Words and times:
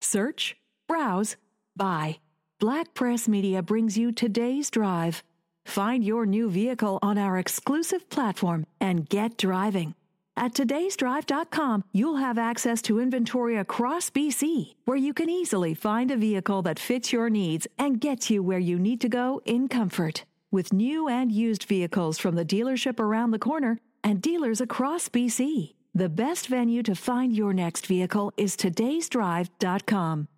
Search, 0.00 0.56
browse, 0.88 1.36
buy. 1.76 2.18
Black 2.58 2.94
Press 2.94 3.28
Media 3.28 3.62
brings 3.62 3.96
you 3.96 4.12
today's 4.12 4.70
drive. 4.70 5.22
Find 5.64 6.02
your 6.04 6.26
new 6.26 6.50
vehicle 6.50 6.98
on 7.02 7.16
our 7.16 7.38
exclusive 7.38 8.08
platform 8.10 8.66
and 8.80 9.08
get 9.08 9.36
driving. 9.36 9.94
At 10.36 10.54
today'sdrive.com, 10.54 11.84
you'll 11.92 12.16
have 12.16 12.38
access 12.38 12.80
to 12.82 12.98
inventory 12.98 13.56
across 13.58 14.08
BC, 14.10 14.74
where 14.86 14.96
you 14.96 15.12
can 15.12 15.28
easily 15.28 15.74
find 15.74 16.10
a 16.10 16.16
vehicle 16.16 16.62
that 16.62 16.78
fits 16.78 17.12
your 17.12 17.28
needs 17.28 17.66
and 17.78 18.00
gets 18.00 18.30
you 18.30 18.42
where 18.42 18.58
you 18.58 18.78
need 18.78 19.00
to 19.02 19.08
go 19.08 19.42
in 19.44 19.68
comfort. 19.68 20.24
With 20.50 20.72
new 20.72 21.08
and 21.08 21.30
used 21.30 21.64
vehicles 21.64 22.18
from 22.18 22.36
the 22.36 22.44
dealership 22.44 22.98
around 22.98 23.32
the 23.32 23.38
corner 23.38 23.78
and 24.02 24.22
dealers 24.22 24.60
across 24.60 25.08
BC, 25.08 25.74
the 25.94 26.08
best 26.08 26.46
venue 26.46 26.82
to 26.82 26.94
find 26.94 27.34
your 27.34 27.52
next 27.52 27.86
vehicle 27.86 28.32
is 28.36 28.56
today'sdrive.com. 28.56 30.28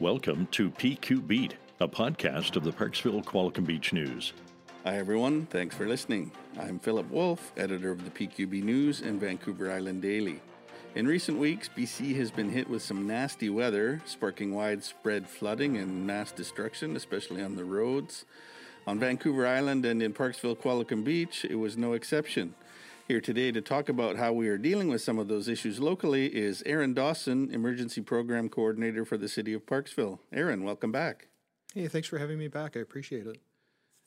Welcome 0.00 0.48
to 0.52 0.70
PQ 0.70 1.26
Beat, 1.26 1.54
a 1.80 1.86
podcast 1.86 2.56
of 2.56 2.64
the 2.64 2.72
Parksville 2.72 3.22
Qualicum 3.22 3.66
Beach 3.66 3.92
News. 3.92 4.32
Hi, 4.84 4.96
everyone. 4.96 5.44
Thanks 5.46 5.76
for 5.76 5.86
listening. 5.86 6.32
I'm 6.58 6.78
Philip 6.78 7.10
Wolf, 7.10 7.52
editor 7.56 7.90
of 7.90 8.02
the 8.02 8.10
PQB 8.10 8.62
News 8.62 9.02
and 9.02 9.20
Vancouver 9.20 9.70
Island 9.70 10.00
Daily. 10.00 10.40
In 10.94 11.06
recent 11.06 11.38
weeks, 11.38 11.68
BC 11.68 12.16
has 12.16 12.30
been 12.30 12.50
hit 12.50 12.68
with 12.68 12.82
some 12.82 13.06
nasty 13.06 13.50
weather, 13.50 14.00
sparking 14.06 14.54
widespread 14.54 15.28
flooding 15.28 15.76
and 15.76 16.06
mass 16.06 16.32
destruction, 16.32 16.96
especially 16.96 17.42
on 17.42 17.54
the 17.54 17.64
roads. 17.64 18.24
On 18.86 18.98
Vancouver 18.98 19.46
Island 19.46 19.84
and 19.84 20.02
in 20.02 20.14
Parksville 20.14 20.56
Qualicum 20.56 21.04
Beach, 21.04 21.44
it 21.44 21.56
was 21.56 21.76
no 21.76 21.92
exception. 21.92 22.54
Here 23.06 23.20
today 23.20 23.52
to 23.52 23.60
talk 23.60 23.88
about 23.88 24.16
how 24.16 24.32
we 24.32 24.48
are 24.48 24.56
dealing 24.56 24.88
with 24.88 25.02
some 25.02 25.18
of 25.18 25.28
those 25.28 25.48
issues 25.48 25.80
locally 25.80 26.26
is 26.34 26.62
Aaron 26.64 26.94
Dawson, 26.94 27.50
Emergency 27.52 28.00
Program 28.00 28.48
Coordinator 28.48 29.04
for 29.04 29.18
the 29.18 29.28
City 29.28 29.52
of 29.52 29.66
Parksville. 29.66 30.20
Aaron, 30.32 30.64
welcome 30.64 30.90
back. 30.90 31.28
Hey, 31.74 31.88
thanks 31.88 32.08
for 32.08 32.18
having 32.18 32.38
me 32.38 32.48
back. 32.48 32.76
I 32.76 32.80
appreciate 32.80 33.26
it. 33.26 33.38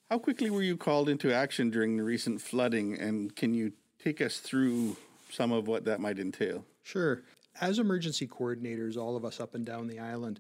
How 0.10 0.18
quickly 0.20 0.50
were 0.50 0.64
you 0.64 0.76
called 0.76 1.08
into 1.08 1.34
action 1.34 1.70
during 1.70 1.98
the 1.98 2.04
recent 2.04 2.42
flooding, 2.42 3.00
and 3.00 3.36
can 3.36 3.54
you 3.54 3.74
take 4.04 4.22
us 4.22 4.40
through 4.40 4.98
some 5.30 5.52
of 5.52 5.68
what 5.68 5.86
that 5.86 6.00
might 6.00 6.20
entail? 6.20 6.66
Sure. 6.82 7.22
As 7.62 7.78
emergency 7.78 8.28
coordinators, 8.28 8.98
all 8.98 9.16
of 9.16 9.24
us 9.24 9.40
up 9.40 9.54
and 9.54 9.66
down 9.66 9.88
the 9.88 10.00
island, 10.00 10.40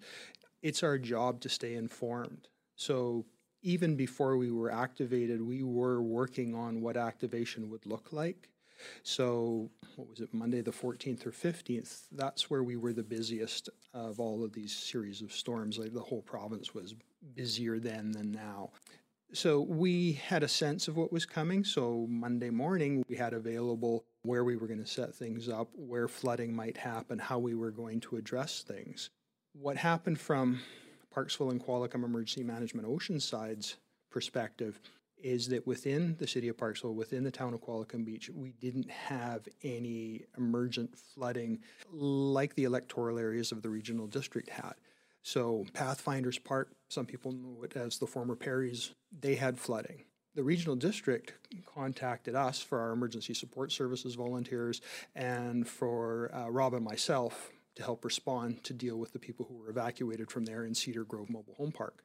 it's 0.61 0.83
our 0.83 0.97
job 0.97 1.39
to 1.41 1.49
stay 1.49 1.75
informed. 1.75 2.47
So 2.75 3.25
even 3.63 3.95
before 3.95 4.37
we 4.37 4.51
were 4.51 4.71
activated, 4.71 5.41
we 5.41 5.63
were 5.63 6.01
working 6.01 6.53
on 6.53 6.81
what 6.81 6.97
activation 6.97 7.69
would 7.69 7.85
look 7.85 8.09
like. 8.11 8.49
So, 9.03 9.69
what 9.95 10.09
was 10.09 10.19
it, 10.19 10.33
Monday 10.33 10.61
the 10.61 10.71
14th 10.71 11.25
or 11.25 11.31
15th? 11.31 12.07
That's 12.11 12.49
where 12.49 12.63
we 12.63 12.75
were 12.75 12.91
the 12.91 13.03
busiest 13.03 13.69
of 13.93 14.19
all 14.19 14.43
of 14.43 14.51
these 14.51 14.75
series 14.75 15.21
of 15.21 15.31
storms. 15.31 15.79
Like 15.79 15.93
the 15.93 16.01
whole 16.01 16.21
province 16.21 16.73
was 16.73 16.93
busier 17.35 17.79
then 17.79 18.11
than 18.11 18.31
now. 18.31 18.71
So, 19.31 19.61
we 19.61 20.13
had 20.13 20.43
a 20.43 20.47
sense 20.47 20.87
of 20.89 20.97
what 20.97 21.13
was 21.13 21.25
coming. 21.25 21.63
So, 21.63 22.05
Monday 22.09 22.49
morning, 22.49 23.03
we 23.07 23.15
had 23.15 23.33
available 23.33 24.03
where 24.23 24.43
we 24.43 24.57
were 24.57 24.67
going 24.67 24.83
to 24.83 24.89
set 24.89 25.15
things 25.15 25.47
up, 25.47 25.69
where 25.75 26.07
flooding 26.09 26.53
might 26.53 26.77
happen, 26.77 27.19
how 27.19 27.39
we 27.39 27.55
were 27.55 27.71
going 27.71 28.01
to 28.01 28.17
address 28.17 28.63
things. 28.63 29.09
What 29.53 29.77
happened 29.77 30.19
from 30.19 30.59
Parksville 31.13 31.51
and 31.51 31.63
Qualicum 31.63 32.03
Emergency 32.03 32.43
Management 32.43 32.87
Oceanside's 32.87 33.77
perspective 34.09 34.79
is 35.23 35.47
that 35.47 35.65
within 35.65 36.15
the 36.19 36.27
city 36.27 36.49
of 36.49 36.57
Parksville, 36.57 36.93
within 36.93 37.23
the 37.23 37.31
town 37.31 37.53
of 37.53 37.61
Qualicum 37.61 38.03
Beach, 38.03 38.29
we 38.33 38.51
didn't 38.51 38.89
have 38.89 39.47
any 39.63 40.25
emergent 40.37 40.95
flooding 40.97 41.59
like 41.91 42.53
the 42.55 42.65
electoral 42.65 43.17
areas 43.17 43.51
of 43.51 43.61
the 43.61 43.69
regional 43.69 44.05
district 44.05 44.49
had. 44.49 44.73
So, 45.21 45.65
Pathfinders 45.73 46.37
Park, 46.37 46.73
some 46.89 47.05
people 47.05 47.31
know 47.31 47.63
it 47.63 47.77
as 47.77 47.97
the 47.97 48.07
former 48.07 48.35
Perry's, 48.35 48.93
they 49.17 49.35
had 49.35 49.57
flooding. 49.57 50.03
The 50.35 50.43
regional 50.43 50.75
district 50.75 51.33
contacted 51.73 52.35
us 52.35 52.59
for 52.59 52.79
our 52.81 52.91
emergency 52.91 53.33
support 53.33 53.71
services 53.71 54.15
volunteers 54.15 54.81
and 55.15 55.65
for 55.65 56.31
uh, 56.33 56.49
Rob 56.49 56.73
and 56.73 56.83
myself 56.83 57.51
to 57.75 57.83
help 57.83 58.05
respond 58.05 58.63
to 58.63 58.73
deal 58.73 58.97
with 58.97 59.13
the 59.13 59.19
people 59.19 59.45
who 59.47 59.55
were 59.55 59.69
evacuated 59.69 60.29
from 60.31 60.45
there 60.45 60.63
in 60.65 60.75
Cedar 60.75 61.03
Grove 61.03 61.29
Mobile 61.29 61.55
Home 61.55 61.71
Park. 61.71 62.03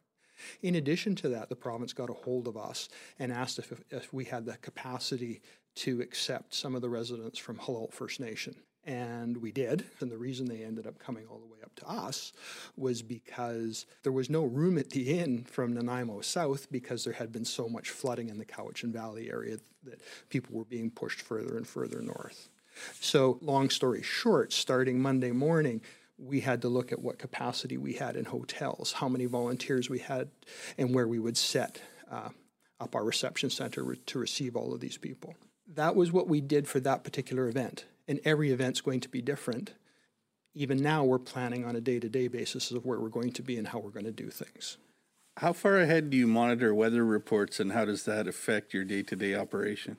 In 0.63 0.77
addition 0.77 1.15
to 1.17 1.29
that, 1.31 1.49
the 1.49 1.57
province 1.57 1.93
got 1.93 2.11
a 2.11 2.15
hold 2.15 2.47
of 2.47 2.57
us 2.57 2.89
and 3.19 3.33
asked 3.33 3.59
if, 3.59 3.73
if 3.91 4.13
we 4.13 4.25
had 4.25 4.47
the 4.47 4.57
capacity 4.59 5.41
to 5.77 6.01
accept 6.01 6.55
some 6.55 6.75
of 6.75 6.83
the 6.83 6.89
residents 6.89 7.39
from 7.39 7.57
Halalt 7.59 7.93
First 7.93 8.21
Nation. 8.21 8.55
And 8.85 9.37
we 9.37 9.53
did. 9.53 9.85
And 10.01 10.11
the 10.11 10.17
reason 10.17 10.47
they 10.47 10.65
ended 10.65 10.87
up 10.87 10.99
coming 10.99 11.27
all 11.27 11.39
the 11.39 11.47
way 11.47 11.59
up 11.63 11.75
to 11.77 11.89
us 11.89 12.33
was 12.77 13.03
because 13.03 13.85
there 14.03 14.13
was 14.13 14.31
no 14.31 14.45
room 14.45 14.79
at 14.79 14.91
the 14.91 15.19
inn 15.19 15.45
from 15.45 15.75
Nanaimo 15.75 16.21
South 16.23 16.71
because 16.71 17.05
there 17.05 17.13
had 17.13 17.31
been 17.31 17.45
so 17.45 17.69
much 17.69 17.91
flooding 17.91 18.29
in 18.29 18.39
the 18.39 18.47
Cowichan 18.47 18.93
Valley 18.93 19.31
area 19.31 19.59
that 19.85 20.01
people 20.31 20.57
were 20.57 20.65
being 20.65 20.91
pushed 20.91 21.21
further 21.21 21.57
and 21.57 21.67
further 21.67 22.01
north. 22.01 22.49
So, 23.01 23.39
long 23.43 23.71
story 23.71 24.03
short, 24.03 24.53
starting 24.53 25.01
Monday 25.01 25.33
morning, 25.33 25.81
we 26.19 26.41
had 26.41 26.63
to 26.63 26.69
look 26.69 26.93
at 26.93 27.01
what 27.01 27.19
capacity 27.19 27.77
we 27.77 27.95
had 27.95 28.17
in 28.17 28.25
hotels, 28.25 28.93
how 28.93 29.09
many 29.09 29.27
volunteers 29.27 29.89
we 29.89 30.01
had, 30.01 30.29
and 30.77 30.95
where 30.95 31.07
we 31.07 31.19
would 31.19 31.37
set 31.37 31.81
uh, 32.11 32.31
up 32.81 32.95
our 32.95 33.05
reception 33.05 33.51
center 33.51 33.95
to 33.95 34.19
receive 34.19 34.57
all 34.57 34.75
of 34.75 34.81
these 34.81 34.99
people. 34.99 35.35
That 35.75 35.95
was 35.95 36.13
what 36.13 36.29
we 36.29 36.41
did 36.41 36.67
for 36.67 36.81
that 36.81 37.05
particular 37.05 37.49
event. 37.49 37.85
And 38.07 38.21
every 38.25 38.51
event's 38.51 38.81
going 38.81 39.01
to 39.01 39.09
be 39.09 39.21
different. 39.21 39.75
Even 40.55 40.79
now, 40.79 41.05
we're 41.05 41.19
planning 41.19 41.65
on 41.65 41.77
a 41.77 41.81
day 41.81 42.01
to 42.01 42.09
day 42.09 42.27
basis 42.27 42.71
of 42.71 42.85
where 42.87 42.99
we're 42.99 43.11
going 43.11 43.33
to 43.33 43.43
be 43.43 43.59
and 43.59 43.69
how 43.69 43.79
we're 43.79 43.91
going 43.91 44.07
to 44.07 44.11
do 44.11 44.31
things. 44.31 44.79
How 45.37 45.53
far 45.53 45.79
ahead 45.79 46.11
do 46.11 46.17
you 46.17 46.27
monitor 46.27 46.75
weather 46.75 47.05
reports, 47.05 47.61
and 47.61 47.71
how 47.71 47.85
does 47.85 48.05
that 48.07 48.27
affect 48.27 48.75
your 48.75 48.83
day 48.85 49.03
to 49.05 49.15
day 49.15 49.37
operation? 49.37 49.99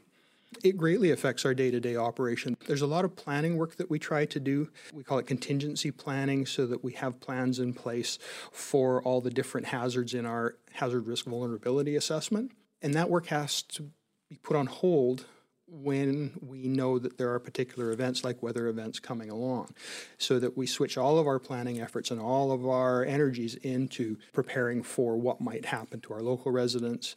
It 0.64 0.78
greatly 0.78 1.12
affects 1.12 1.46
our 1.46 1.54
day 1.54 1.72
to 1.72 1.80
day 1.80 1.96
operation. 1.96 2.58
There's 2.68 2.82
a 2.82 2.88
lot 2.88 3.06
of 3.06 3.16
planning 3.16 3.58
work 3.58 3.78
that 3.78 3.90
we 3.90 4.00
try 4.00 4.26
to 4.26 4.40
do. 4.40 4.70
We 4.94 5.04
call 5.04 5.20
it 5.20 5.28
contingency 5.28 5.92
planning 5.92 6.46
so 6.46 6.66
that 6.66 6.84
we 6.84 6.94
have 6.94 7.20
plans 7.20 7.60
in 7.60 7.74
place 7.74 8.18
for 8.52 9.02
all 9.04 9.22
the 9.22 9.30
different 9.30 9.68
hazards 9.68 10.14
in 10.14 10.26
our 10.26 10.56
hazard 10.74 11.08
risk 11.08 11.26
vulnerability 11.26 11.96
assessment. 11.96 12.52
And 12.82 12.94
that 12.94 13.10
work 13.10 13.28
has 13.28 13.62
to 13.64 13.92
be 14.30 14.38
put 14.38 14.58
on 14.58 14.66
hold 14.66 15.26
when 15.72 16.32
we 16.42 16.68
know 16.68 16.98
that 16.98 17.18
there 17.20 17.32
are 17.32 17.40
particular 17.40 17.92
events 17.92 18.24
like 18.24 18.42
weather 18.42 18.68
events 18.68 19.00
coming 19.00 19.30
along 19.30 19.70
so 20.18 20.40
that 20.40 20.58
we 20.58 20.66
switch 20.66 20.98
all 20.98 21.20
of 21.20 21.28
our 21.28 21.38
planning 21.38 21.80
efforts 21.80 22.10
and 22.10 22.20
all 22.20 22.52
of 22.52 22.68
our 22.68 23.06
energies 23.06 23.54
into 23.56 24.18
preparing 24.34 24.82
for 24.82 25.16
what 25.16 25.40
might 25.40 25.66
happen 25.66 26.02
to 26.02 26.14
our 26.14 26.22
local 26.22 26.52
residents 26.52 27.14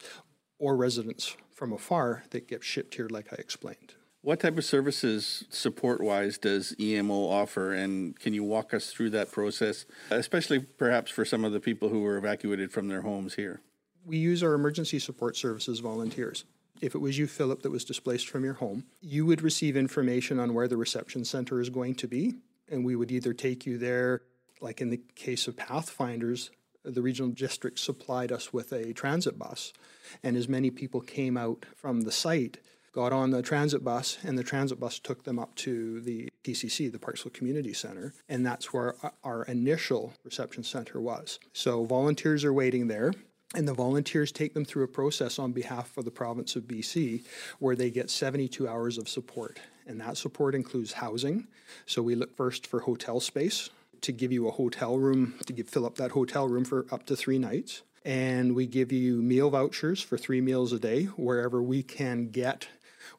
or 0.59 0.75
residents 0.75 1.35
from 1.51 1.73
afar 1.73 2.23
that 2.31 2.47
get 2.47 2.63
shipped 2.63 2.95
here, 2.95 3.07
like 3.09 3.31
I 3.31 3.35
explained. 3.35 3.95
What 4.21 4.39
type 4.39 4.57
of 4.57 4.63
services, 4.63 5.43
support 5.49 5.99
wise, 5.99 6.37
does 6.37 6.73
EMO 6.79 7.27
offer? 7.27 7.73
And 7.73 8.17
can 8.17 8.33
you 8.33 8.43
walk 8.43 8.73
us 8.73 8.89
through 8.89 9.09
that 9.09 9.31
process, 9.31 9.85
especially 10.09 10.59
perhaps 10.59 11.11
for 11.11 11.25
some 11.25 11.43
of 11.43 11.51
the 11.51 11.59
people 11.59 11.89
who 11.89 12.01
were 12.01 12.17
evacuated 12.17 12.71
from 12.71 12.87
their 12.87 13.01
homes 13.01 13.35
here? 13.35 13.59
We 14.05 14.17
use 14.17 14.41
our 14.41 14.53
emergency 14.53 14.99
support 14.99 15.35
services 15.35 15.79
volunteers. 15.79 16.45
If 16.79 16.95
it 16.95 16.99
was 16.99 17.17
you, 17.17 17.27
Philip, 17.27 17.63
that 17.63 17.71
was 17.71 17.83
displaced 17.83 18.29
from 18.29 18.45
your 18.45 18.53
home, 18.53 18.85
you 19.01 19.25
would 19.25 19.41
receive 19.41 19.75
information 19.75 20.39
on 20.39 20.53
where 20.53 20.69
the 20.69 20.77
reception 20.77 21.25
center 21.25 21.59
is 21.59 21.69
going 21.69 21.95
to 21.95 22.07
be, 22.07 22.35
and 22.69 22.85
we 22.85 22.95
would 22.95 23.11
either 23.11 23.33
take 23.33 23.65
you 23.65 23.77
there, 23.77 24.21
like 24.61 24.79
in 24.79 24.89
the 24.89 25.01
case 25.15 25.47
of 25.47 25.57
Pathfinders, 25.57 26.49
the 26.83 27.01
regional 27.01 27.31
district 27.31 27.79
supplied 27.79 28.31
us 28.31 28.53
with 28.53 28.71
a 28.71 28.93
transit 28.93 29.37
bus, 29.37 29.73
and 30.21 30.35
as 30.35 30.47
many 30.47 30.69
people 30.69 31.01
came 31.01 31.37
out 31.37 31.65
from 31.75 32.01
the 32.01 32.11
site, 32.11 32.57
got 32.93 33.11
on 33.11 33.31
the 33.31 33.41
transit 33.41 33.83
bus, 33.83 34.17
and 34.23 34.37
the 34.37 34.43
transit 34.43 34.79
bus 34.79 34.99
took 34.99 35.23
them 35.23 35.39
up 35.39 35.55
to 35.55 36.01
the 36.01 36.29
PCC, 36.43 36.91
the 36.91 36.99
Parksville 36.99 37.33
Community 37.33 37.73
Center, 37.73 38.13
and 38.29 38.45
that's 38.45 38.71
where 38.71 38.95
our 39.23 39.43
initial 39.45 40.13
reception 40.23 40.63
center 40.63 41.01
was. 41.01 41.39
So 41.53 41.85
volunteers 41.85 42.43
are 42.43 42.53
waiting 42.53 42.87
there. 42.87 43.13
And 43.55 43.67
the 43.67 43.73
volunteers 43.73 44.31
take 44.31 44.55
them 44.55 44.65
through 44.65 44.83
a 44.83 44.87
process 44.87 45.37
on 45.37 45.51
behalf 45.51 45.95
of 45.95 46.05
the 46.05 46.11
province 46.11 46.55
of 46.55 46.63
BC 46.63 47.23
where 47.59 47.75
they 47.75 47.91
get 47.91 48.09
72 48.09 48.67
hours 48.67 48.97
of 48.97 49.07
support. 49.07 49.59
And 49.85 50.01
that 50.01 50.17
support 50.17 50.55
includes 50.55 50.93
housing. 50.93 51.47
So 51.85 52.01
we 52.01 52.15
look 52.15 52.35
first 52.35 52.65
for 52.65 52.79
hotel 52.79 53.19
space, 53.19 53.69
to 54.03 54.11
give 54.11 54.31
you 54.31 54.47
a 54.47 54.51
hotel 54.51 54.97
room 54.97 55.35
to 55.45 55.53
give, 55.53 55.67
fill 55.67 55.85
up 55.85 55.95
that 55.95 56.11
hotel 56.11 56.47
room 56.47 56.65
for 56.65 56.85
up 56.91 57.05
to 57.07 57.15
three 57.15 57.39
nights. 57.39 57.81
And 58.05 58.53
we 58.53 58.67
give 58.67 58.91
you 58.91 59.21
meal 59.21 59.49
vouchers 59.49 60.01
for 60.01 60.17
three 60.17 60.41
meals 60.41 60.73
a 60.73 60.79
day 60.79 61.05
wherever 61.05 61.63
we 61.63 61.83
can 61.83 62.29
get, 62.29 62.67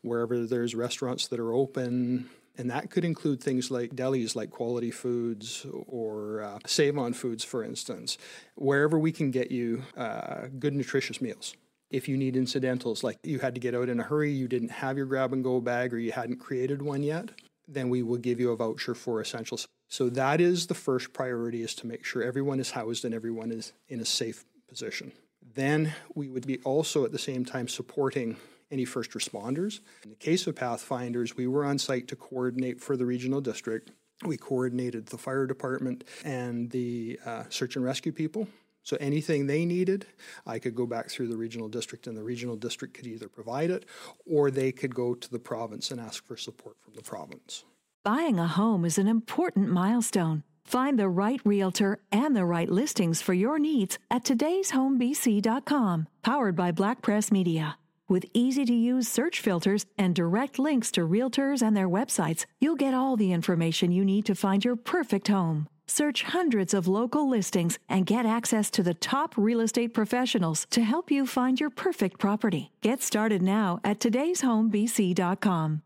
wherever 0.03 0.47
there's 0.47 0.75
restaurants 0.75 1.27
that 1.29 1.41
are 1.41 1.55
open. 1.55 2.29
And 2.57 2.71
that 2.71 2.91
could 2.91 3.05
include 3.05 3.43
things 3.43 3.71
like 3.71 3.97
delis, 3.97 4.37
like 4.37 4.51
Quality 4.51 4.91
Foods 4.91 5.67
or 5.73 6.43
uh, 6.43 6.59
Save 6.67 6.99
On 6.99 7.13
Foods, 7.13 7.43
for 7.45 7.65
instance, 7.65 8.17
wherever 8.55 8.99
we 8.99 9.11
can 9.11 9.31
get 9.31 9.51
you 9.51 9.83
uh, 9.97 10.49
good, 10.59 10.75
nutritious 10.75 11.21
meals 11.21 11.57
if 11.91 12.09
you 12.09 12.17
need 12.17 12.37
incidentals, 12.37 13.05
like 13.05 13.19
you 13.23 13.39
had 13.39 13.55
to 13.55 13.61
get 13.61 13.75
out 13.75 13.89
in 13.89 14.01
a 14.01 14.03
hurry, 14.03 14.33
you 14.33 14.49
didn't 14.49 14.71
have 14.71 14.97
your 14.97 15.07
grab 15.07 15.33
and 15.33 15.45
go 15.45 15.61
bag, 15.61 15.95
or 15.95 15.99
you 15.99 16.11
hadn't 16.11 16.39
created 16.39 16.83
one 16.83 17.05
yet, 17.05 17.31
then 17.69 17.89
we 17.89 18.03
will 18.03 18.17
give 18.17 18.41
you 18.41 18.51
a 18.51 18.57
voucher 18.57 18.95
for 18.97 19.21
essentials. 19.21 19.69
So 19.89 20.09
that 20.11 20.41
is 20.41 20.67
the 20.67 20.75
first 20.75 21.13
priority 21.13 21.63
is 21.63 21.75
to 21.77 21.87
make 21.87 22.05
sure 22.05 22.23
everyone 22.23 22.61
is 22.61 22.73
housed 22.73 23.05
and 23.05 23.15
everyone 23.15 23.53
is 23.53 23.73
in 23.89 24.01
a 24.01 24.05
safe 24.05 24.45
position. 24.69 25.13
Then 25.55 25.95
we 26.15 26.29
would 26.29 26.47
be 26.47 26.59
also 26.65 27.05
at 27.05 27.13
the 27.13 27.19
same 27.19 27.45
time 27.45 27.69
supporting 27.69 28.37
any 28.71 28.85
first 28.85 29.13
responders. 29.13 29.81
In 30.03 30.11
the 30.11 30.17
case 30.17 30.47
of 30.47 30.57
Pathfinders, 30.57 31.37
we 31.37 31.47
were 31.47 31.65
on 31.65 31.79
site 31.79 32.09
to 32.09 32.17
coordinate 32.17 32.81
for 32.81 32.97
the 32.97 33.07
regional 33.07 33.41
district. 33.41 33.93
We 34.25 34.37
coordinated 34.37 35.07
the 35.07 35.19
fire 35.19 35.47
department 35.47 36.05
and 36.25 36.71
the 36.71 37.21
uh, 37.25 37.45
search 37.51 37.77
and 37.77 37.85
rescue 37.85 38.13
people. 38.13 38.49
So 38.83 38.99
anything 39.01 39.47
they 39.47 39.65
needed, 39.65 40.07
I 40.47 40.59
could 40.59 40.75
go 40.75 40.87
back 40.87 41.09
through 41.09 41.29
the 41.29 41.39
regional 41.39 41.69
district, 41.69 42.07
and 42.07 42.17
the 42.17 42.23
regional 42.23 42.57
district 42.57 42.95
could 42.95 43.07
either 43.07 43.29
provide 43.29 43.71
it 43.71 43.87
or 44.27 44.51
they 44.51 44.73
could 44.73 44.95
go 44.95 45.15
to 45.15 45.31
the 45.31 45.39
province 45.39 45.91
and 45.91 46.01
ask 46.01 46.27
for 46.27 46.37
support 46.37 46.77
from 46.81 46.95
the 46.95 47.03
province. 47.03 47.65
Buying 48.05 48.39
a 48.39 48.47
home 48.47 48.85
is 48.85 48.99
an 48.99 49.09
important 49.09 49.71
milestone. 49.71 50.43
Find 50.67 50.99
the 50.99 51.09
right 51.09 51.41
realtor 51.43 52.01
and 52.12 52.37
the 52.37 52.45
right 52.45 52.69
listings 52.69 53.23
for 53.23 53.33
your 53.33 53.59
needs 53.59 53.99
at 54.11 54.25
today'shomebc.com, 54.25 56.09
powered 56.23 56.55
by 56.55 56.71
Black 56.71 57.01
Press 57.01 57.33
Media. 57.33 57.79
With 58.06 58.27
easy 58.35 58.67
to 58.67 58.75
use 58.75 59.09
search 59.09 59.41
filters 59.41 59.87
and 59.97 60.15
direct 60.15 60.59
links 60.59 60.91
to 60.93 61.09
realtors 61.09 61.62
and 61.62 61.75
their 61.75 61.89
websites, 61.89 62.45
you'll 62.61 62.77
get 62.77 62.93
all 62.93 63.17
the 63.17 63.33
information 63.33 63.91
you 63.91 64.05
need 64.05 64.27
to 64.27 64.35
find 64.35 64.62
your 64.62 64.77
perfect 64.77 65.29
home. 65.29 65.67
Search 65.87 66.25
hundreds 66.25 66.75
of 66.75 66.87
local 66.87 67.27
listings 67.27 67.79
and 67.89 68.05
get 68.05 68.27
access 68.27 68.71
to 68.73 68.83
the 68.83 68.93
top 68.93 69.33
real 69.39 69.61
estate 69.61 69.95
professionals 69.95 70.67
to 70.73 70.83
help 70.83 71.11
you 71.11 71.25
find 71.25 71.59
your 71.59 71.71
perfect 71.71 72.19
property. 72.19 72.71
Get 72.83 73.00
started 73.00 73.41
now 73.41 73.81
at 73.83 73.99
today'shomebc.com. 73.99 75.81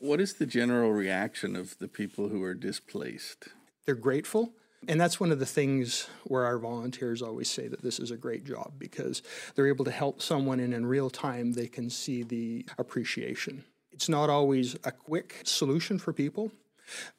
What 0.00 0.18
is 0.18 0.34
the 0.34 0.46
general 0.46 0.92
reaction 0.92 1.54
of 1.54 1.76
the 1.78 1.86
people 1.86 2.30
who 2.30 2.42
are 2.42 2.54
displaced? 2.54 3.48
They're 3.84 3.94
grateful. 3.94 4.54
And 4.88 4.98
that's 4.98 5.20
one 5.20 5.30
of 5.30 5.38
the 5.38 5.44
things 5.44 6.08
where 6.24 6.46
our 6.46 6.58
volunteers 6.58 7.20
always 7.20 7.50
say 7.50 7.68
that 7.68 7.82
this 7.82 8.00
is 8.00 8.10
a 8.10 8.16
great 8.16 8.44
job 8.44 8.72
because 8.78 9.22
they're 9.54 9.66
able 9.66 9.84
to 9.84 9.90
help 9.90 10.22
someone 10.22 10.58
and 10.58 10.72
in 10.72 10.86
real 10.86 11.10
time 11.10 11.52
they 11.52 11.68
can 11.68 11.90
see 11.90 12.22
the 12.22 12.64
appreciation. 12.78 13.64
It's 13.92 14.08
not 14.08 14.30
always 14.30 14.74
a 14.84 14.90
quick 14.90 15.42
solution 15.44 15.98
for 15.98 16.14
people, 16.14 16.50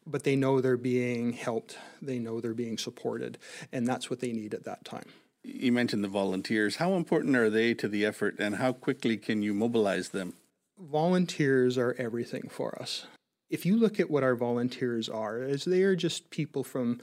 but 0.08 0.24
they 0.24 0.36
know 0.36 0.60
they're 0.60 0.76
being 0.76 1.34
helped, 1.34 1.78
they 2.02 2.18
know 2.18 2.42
they're 2.42 2.56
being 2.56 2.80
supported, 2.80 3.38
and 3.72 3.86
that's 3.86 4.10
what 4.10 4.22
they 4.22 4.32
need 4.32 4.56
at 4.56 4.64
that 4.64 4.84
time. 4.84 5.06
You 5.44 5.72
mentioned 5.72 6.04
the 6.04 6.08
volunteers. 6.08 6.78
How 6.78 6.94
important 6.94 7.36
are 7.36 7.52
they 7.52 7.76
to 7.76 7.88
the 7.88 8.06
effort, 8.06 8.40
and 8.40 8.56
how 8.56 8.74
quickly 8.74 9.18
can 9.18 9.44
you 9.44 9.54
mobilize 9.54 10.10
them? 10.10 10.34
Volunteers 10.82 11.78
are 11.78 11.96
everything 12.00 12.50
for 12.50 12.82
us. 12.82 13.06
If 13.52 13.68
you 13.68 13.78
look 13.78 14.00
at 14.00 14.10
what 14.10 14.24
our 14.24 14.36
volunteers 14.36 15.10
are, 15.10 15.44
is 15.44 15.64
they 15.64 15.84
are 15.84 15.96
just 15.96 16.32
people 16.32 16.64
from 16.64 17.02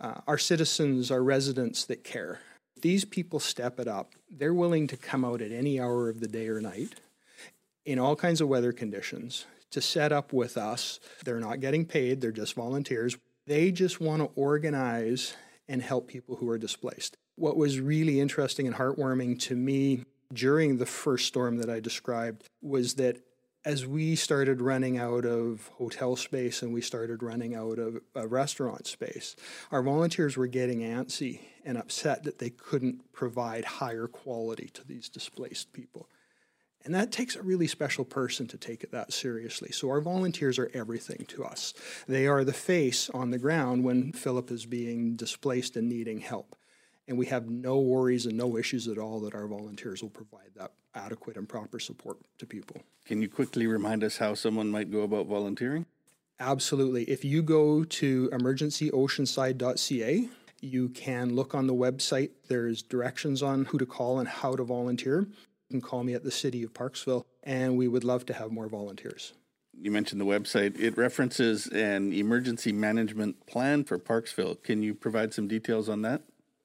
uh, 0.00 0.20
our 0.26 0.38
citizens, 0.38 1.10
our 1.10 1.22
residents 1.22 1.84
that 1.86 2.04
care. 2.04 2.40
These 2.80 3.04
people 3.04 3.38
step 3.38 3.78
it 3.78 3.86
up. 3.86 4.14
They're 4.30 4.54
willing 4.54 4.86
to 4.86 4.96
come 4.96 5.24
out 5.24 5.42
at 5.42 5.52
any 5.52 5.78
hour 5.78 6.08
of 6.08 6.20
the 6.20 6.28
day 6.28 6.48
or 6.48 6.60
night 6.60 6.94
in 7.84 7.98
all 7.98 8.16
kinds 8.16 8.40
of 8.40 8.48
weather 8.48 8.72
conditions 8.72 9.44
to 9.72 9.82
set 9.82 10.10
up 10.10 10.32
with 10.32 10.56
us. 10.56 10.98
They're 11.24 11.40
not 11.40 11.60
getting 11.60 11.84
paid, 11.84 12.20
they're 12.20 12.32
just 12.32 12.54
volunteers. 12.54 13.18
They 13.46 13.72
just 13.72 14.00
want 14.00 14.22
to 14.22 14.30
organize 14.36 15.34
and 15.68 15.82
help 15.82 16.08
people 16.08 16.36
who 16.36 16.48
are 16.48 16.58
displaced. 16.58 17.16
What 17.36 17.56
was 17.56 17.80
really 17.80 18.20
interesting 18.20 18.66
and 18.66 18.76
heartwarming 18.76 19.40
to 19.42 19.56
me 19.56 20.04
during 20.32 20.78
the 20.78 20.86
first 20.86 21.26
storm 21.26 21.58
that 21.58 21.70
I 21.70 21.80
described 21.80 22.44
was 22.62 22.94
that 22.94 23.18
as 23.64 23.86
we 23.86 24.14
started 24.14 24.60
running 24.62 24.98
out 24.98 25.24
of 25.24 25.68
hotel 25.74 26.16
space 26.16 26.62
and 26.62 26.72
we 26.72 26.80
started 26.80 27.22
running 27.22 27.54
out 27.54 27.78
of 27.78 28.00
uh, 28.16 28.26
restaurant 28.26 28.86
space, 28.86 29.36
our 29.70 29.82
volunteers 29.82 30.36
were 30.36 30.46
getting 30.46 30.80
antsy 30.80 31.40
and 31.64 31.76
upset 31.76 32.22
that 32.24 32.38
they 32.38 32.50
couldn't 32.50 33.12
provide 33.12 33.64
higher 33.64 34.06
quality 34.06 34.70
to 34.72 34.86
these 34.86 35.08
displaced 35.08 35.72
people. 35.72 36.08
And 36.84 36.94
that 36.94 37.10
takes 37.10 37.36
a 37.36 37.42
really 37.42 37.66
special 37.66 38.04
person 38.04 38.46
to 38.46 38.56
take 38.56 38.84
it 38.84 38.92
that 38.92 39.12
seriously. 39.12 39.72
So 39.72 39.90
our 39.90 40.00
volunteers 40.00 40.58
are 40.58 40.70
everything 40.72 41.26
to 41.28 41.44
us. 41.44 41.74
They 42.06 42.26
are 42.26 42.44
the 42.44 42.52
face 42.52 43.10
on 43.10 43.30
the 43.30 43.38
ground 43.38 43.84
when 43.84 44.12
Philip 44.12 44.50
is 44.50 44.64
being 44.64 45.16
displaced 45.16 45.76
and 45.76 45.88
needing 45.88 46.20
help. 46.20 46.56
And 47.08 47.18
we 47.18 47.26
have 47.26 47.48
no 47.48 47.78
worries 47.78 48.26
and 48.26 48.36
no 48.36 48.58
issues 48.58 48.86
at 48.86 48.98
all 48.98 49.18
that 49.20 49.34
our 49.34 49.46
volunteers 49.46 50.02
will 50.02 50.10
provide 50.10 50.50
that 50.56 50.72
adequate 50.94 51.38
and 51.38 51.48
proper 51.48 51.80
support 51.80 52.18
to 52.38 52.46
people. 52.46 52.82
Can 53.06 53.22
you 53.22 53.28
quickly 53.28 53.66
remind 53.66 54.04
us 54.04 54.18
how 54.18 54.34
someone 54.34 54.68
might 54.68 54.92
go 54.92 55.00
about 55.00 55.26
volunteering? 55.26 55.86
Absolutely. 56.38 57.04
If 57.04 57.24
you 57.24 57.42
go 57.42 57.82
to 57.82 58.28
emergencyoceanside.ca, 58.28 60.28
you 60.60 60.88
can 60.90 61.34
look 61.34 61.54
on 61.54 61.66
the 61.66 61.74
website. 61.74 62.30
There's 62.48 62.82
directions 62.82 63.42
on 63.42 63.64
who 63.66 63.78
to 63.78 63.86
call 63.86 64.18
and 64.18 64.28
how 64.28 64.54
to 64.54 64.64
volunteer. 64.64 65.26
You 65.68 65.70
can 65.70 65.80
call 65.80 66.04
me 66.04 66.14
at 66.14 66.24
the 66.24 66.30
City 66.30 66.62
of 66.62 66.74
Parksville, 66.74 67.24
and 67.42 67.76
we 67.76 67.88
would 67.88 68.04
love 68.04 68.26
to 68.26 68.34
have 68.34 68.52
more 68.52 68.68
volunteers. 68.68 69.32
You 69.80 69.90
mentioned 69.90 70.20
the 70.20 70.26
website. 70.26 70.78
It 70.78 70.96
references 70.96 71.66
an 71.68 72.12
emergency 72.12 72.72
management 72.72 73.46
plan 73.46 73.84
for 73.84 73.98
Parksville. 73.98 74.62
Can 74.62 74.82
you 74.82 74.94
provide 74.94 75.32
some 75.32 75.46
details 75.46 75.88
on 75.88 76.02
that? 76.02 76.22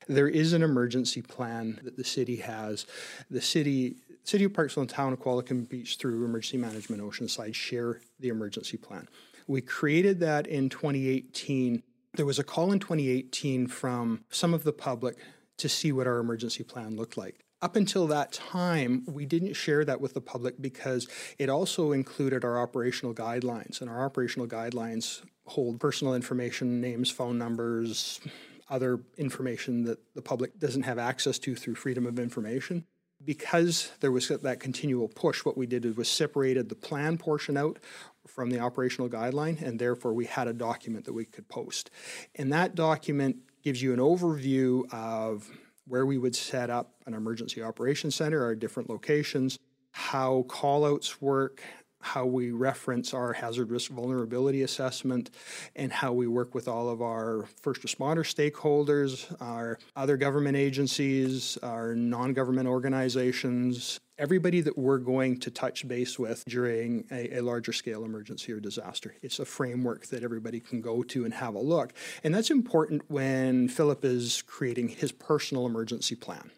There 0.08 0.28
is 0.28 0.54
an 0.54 0.64
emergency 0.64 1.22
plan 1.22 1.80
that 1.84 1.98
the 1.98 2.04
city 2.04 2.38
has. 2.38 2.86
The 3.30 3.42
city, 3.42 3.96
City 4.24 4.46
of 4.46 4.54
Parksville 4.54 4.82
and 4.82 4.90
Town 4.90 5.14
of 5.14 5.20
Qualicum 5.20 5.68
Beach 5.68 5.98
through 5.98 6.24
Emergency 6.26 6.58
Management 6.58 7.02
Oceanside 7.02 7.56
share 7.56 8.02
the 8.20 8.30
emergency 8.30 8.78
plan. 8.78 9.08
We 9.48 9.62
created 9.62 10.20
that 10.22 10.48
in 10.48 10.70
2018. 10.70 11.84
There 12.16 12.26
was 12.26 12.40
a 12.40 12.44
call 12.44 12.72
in 12.72 12.80
2018 12.80 13.68
from 13.68 14.24
some 14.30 14.54
of 14.54 14.64
the 14.64 14.74
public 14.74 15.18
to 15.58 15.68
see 15.68 15.92
what 15.92 16.08
our 16.08 16.20
emergency 16.20 16.64
plan 16.64 16.96
looked 16.96 17.18
like. 17.18 17.44
Up 17.62 17.76
until 17.78 18.08
that 18.08 18.34
time, 18.34 19.04
we 19.08 19.26
didn't 19.26 19.54
share 19.54 19.86
that 19.86 20.02
with 20.02 20.14
the 20.14 20.22
public 20.22 20.62
because 20.62 21.08
it 21.40 21.50
also 21.50 21.94
included 21.94 22.44
our 22.44 22.62
operational 22.62 23.14
guidelines, 23.14 23.80
and 23.80 23.90
our 23.90 24.04
operational 24.04 24.48
guidelines 24.48 25.22
hold 25.46 25.80
personal 25.80 26.14
information, 26.14 26.82
names, 26.82 27.10
phone 27.10 27.38
numbers, 27.38 28.20
other 28.70 29.02
information 29.18 29.84
that 29.84 30.00
the 30.16 30.22
public 30.22 30.60
doesn't 30.60 30.84
have 30.84 30.98
access 30.98 31.40
to 31.40 31.56
through 31.56 31.76
freedom 31.76 32.06
of 32.06 32.20
information. 32.20 32.86
Because 33.24 33.92
there 34.02 34.12
was 34.12 34.28
that 34.28 34.60
continual 34.60 35.08
push, 35.08 35.46
what 35.46 35.58
we 35.58 35.66
did 35.66 35.96
was 35.96 36.10
separated 36.10 36.68
the 36.68 36.76
plan 36.76 37.18
portion 37.18 37.56
out 37.56 37.80
from 38.28 38.50
the 38.50 38.60
operational 38.60 39.08
guideline, 39.08 39.62
and 39.62 39.80
therefore 39.80 40.14
we 40.14 40.26
had 40.26 40.50
a 40.50 40.54
document 40.54 41.06
that 41.06 41.14
we 41.14 41.24
could 41.24 41.48
post. 41.48 41.90
And 42.36 42.52
that 42.52 42.76
document 42.76 43.38
gives 43.64 43.82
you 43.82 43.94
an 43.94 44.00
overview 44.00 44.92
of 44.94 45.50
where 45.88 46.06
we 46.06 46.18
would 46.18 46.36
set 46.36 46.70
up 46.70 46.96
an 47.06 47.14
emergency 47.14 47.62
operations 47.62 48.16
center, 48.16 48.44
our 48.44 48.56
different 48.56 48.90
locations, 48.90 49.58
how 49.92 50.44
callouts 50.50 51.22
work, 51.22 51.62
how 52.04 52.26
we 52.26 52.52
reference 52.52 53.14
our 53.14 53.34
hazard 53.34 53.72
risk 53.72 53.90
vulnerability 53.90 54.62
assessment, 54.62 55.32
and 55.76 55.92
how 55.92 56.12
we 56.12 56.28
work 56.28 56.54
with 56.54 56.68
all 56.68 56.90
of 56.90 57.02
our 57.02 57.46
first 57.62 57.82
responder 57.82 58.24
stakeholders, 58.24 59.34
our 59.42 59.80
other 59.96 60.18
government 60.18 60.58
agencies, 60.58 61.58
our 61.64 61.96
non 61.96 62.34
government 62.34 62.68
organizations, 62.68 64.02
everybody 64.18 64.62
that 64.62 64.78
we're 64.78 64.98
going 64.98 65.40
to 65.40 65.50
touch 65.50 65.88
base 65.88 66.20
with 66.20 66.44
during 66.46 67.06
a, 67.12 67.38
a, 67.38 67.42
larger 67.42 67.74
scale 67.74 68.04
emergency 68.04 68.52
or 68.52 68.60
disaster. 68.60 69.16
It's 69.22 69.40
a 69.40 69.46
framework 69.46 70.08
that 70.08 70.24
everybody 70.24 70.60
can 70.60 70.82
go 70.82 71.04
to 71.04 71.26
and 71.26 71.34
have 71.34 71.56
a 71.56 71.60
look. 71.60 71.94
And 72.24 72.34
that's 72.34 72.52
important 72.52 73.04
when 73.10 73.70
Philip 73.70 74.06
is 74.06 74.44
creating 74.44 74.90
his 74.90 75.12
personal 75.12 75.66
emergency 75.66 76.16
plan 76.16 76.52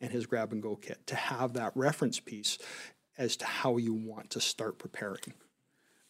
and 0.00 0.10
his 0.10 0.26
grab 0.26 0.52
and 0.52 0.62
go 0.62 0.76
kit 0.76 1.06
to 1.06 1.14
have 1.14 1.52
that 1.52 1.72
reference 1.74 2.18
piece 2.18 2.58
as 3.18 3.36
to 3.36 3.44
how 3.44 3.76
you 3.76 3.94
want 3.94 4.30
to 4.30 4.40
start 4.40 4.78
preparing. 4.78 5.34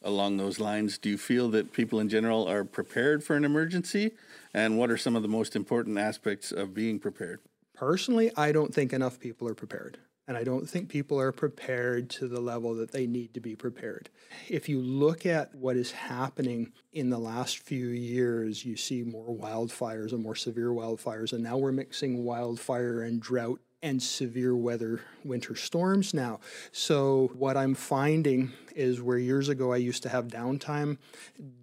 Along 0.05 0.37
those 0.37 0.59
lines, 0.59 0.99
do 0.99 1.09
you 1.09 1.19
feel 1.19 1.49
that 1.51 1.73
people 1.73 2.01
in 2.01 2.09
general 2.09 2.49
are 2.49 2.65
prepared 2.65 3.23
for 3.23 3.37
an 3.37 3.45
emergency? 3.45 4.13
And 4.53 4.77
what 4.77 4.91
are 4.91 4.97
some 4.97 5.15
of 5.15 5.23
the 5.23 5.29
most 5.29 5.55
important 5.55 5.97
aspects 5.99 6.51
of 6.51 6.75
being 6.75 6.99
prepared? 6.99 7.41
Personally, 7.75 8.31
I 8.37 8.53
don't 8.53 8.75
think 8.75 8.93
enough 8.93 9.21
people 9.21 9.49
are 9.49 9.55
prepared. 9.55 9.99
And 10.29 10.37
I 10.37 10.45
don't 10.45 10.69
think 10.69 10.89
people 10.89 11.21
are 11.21 11.33
prepared 11.33 12.09
to 12.11 12.29
the 12.29 12.41
level 12.41 12.75
that 12.77 12.93
they 12.93 13.07
need 13.07 13.35
to 13.35 13.41
be 13.41 13.57
prepared. 13.57 14.09
If 14.49 14.69
you 14.69 14.81
look 14.81 15.27
at 15.27 15.53
what 15.55 15.77
is 15.77 15.91
happening 15.91 16.73
in 16.93 17.11
the 17.11 17.19
last 17.19 17.59
few 17.59 17.89
years, 17.89 18.65
you 18.65 18.77
see 18.77 19.03
more 19.03 19.37
wildfires 19.37 20.13
and 20.13 20.23
more 20.23 20.37
severe 20.37 20.71
wildfires. 20.71 21.33
And 21.33 21.43
now 21.43 21.59
we're 21.59 21.73
mixing 21.73 22.25
wildfire 22.25 23.03
and 23.03 23.21
drought 23.21 23.61
and 23.83 24.03
severe 24.03 24.55
weather 24.55 25.01
winter 25.25 25.57
storms 25.57 26.15
now. 26.15 26.41
So, 26.71 27.33
what 27.35 27.57
I'm 27.57 27.75
finding 27.75 28.53
is 28.75 29.03
where 29.03 29.19
years 29.19 29.49
ago 29.49 29.73
I 29.73 29.77
used 29.77 30.03
to 30.05 30.09
have 30.09 30.29
downtime, 30.29 30.99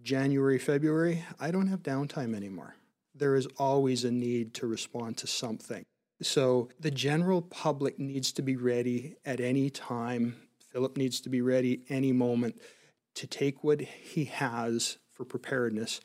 January, 0.03 0.59
February, 0.59 1.23
I 1.39 1.51
don't 1.51 1.67
have 1.67 1.81
downtime 1.81 2.35
anymore. 2.35 2.75
There 3.15 3.35
is 3.35 3.47
always 3.57 4.03
a 4.03 4.11
need 4.11 4.53
to 4.55 4.67
respond 4.67 5.17
to 5.17 5.27
something. 5.27 5.83
So, 6.21 6.69
the 6.79 6.91
general 6.91 7.41
public 7.41 7.97
needs 7.97 8.33
to 8.33 8.41
be 8.41 8.57
ready 8.57 9.15
at 9.25 9.39
any 9.39 9.69
time. 9.69 10.35
Philip 10.71 10.97
needs 10.97 11.21
to 11.21 11.29
be 11.29 11.41
ready 11.41 11.81
any 11.89 12.11
moment 12.11 12.61
to 13.15 13.27
take 13.27 13.63
what 13.63 13.81
he 13.81 14.25
has 14.25 14.97
for 15.11 15.23
preparedness 15.23 16.01